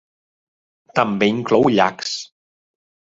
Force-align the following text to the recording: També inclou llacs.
També 1.01 1.29
inclou 1.33 1.69
llacs. 1.77 2.17